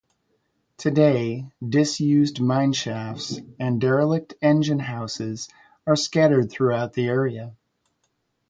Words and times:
Today, 0.77 1.45
disused 1.69 2.37
mineshafts 2.37 3.39
and 3.59 3.79
derelict 3.79 4.33
engine 4.41 4.79
houses 4.79 5.47
are 5.85 5.95
scattered 5.95 6.49
throughout 6.49 6.93
the 6.93 7.05
area. 7.05 7.55